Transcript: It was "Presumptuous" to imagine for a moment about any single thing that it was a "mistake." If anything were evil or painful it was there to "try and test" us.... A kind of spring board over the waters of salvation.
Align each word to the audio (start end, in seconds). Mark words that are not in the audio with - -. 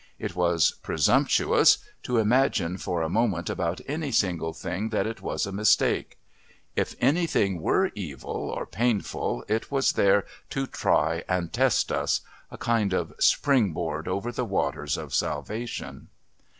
It 0.17 0.35
was 0.35 0.71
"Presumptuous" 0.81 1.77
to 2.01 2.17
imagine 2.17 2.79
for 2.79 3.03
a 3.03 3.07
moment 3.07 3.51
about 3.51 3.81
any 3.87 4.11
single 4.11 4.51
thing 4.51 4.89
that 4.89 5.05
it 5.05 5.21
was 5.21 5.45
a 5.45 5.51
"mistake." 5.51 6.17
If 6.75 6.95
anything 6.99 7.61
were 7.61 7.91
evil 7.93 8.49
or 8.49 8.65
painful 8.65 9.45
it 9.47 9.69
was 9.69 9.91
there 9.93 10.25
to 10.49 10.65
"try 10.65 11.23
and 11.29 11.53
test" 11.53 11.91
us.... 11.91 12.21
A 12.49 12.57
kind 12.57 12.93
of 12.93 13.13
spring 13.19 13.73
board 13.73 14.07
over 14.07 14.31
the 14.31 14.43
waters 14.43 14.97
of 14.97 15.13
salvation. 15.13 16.07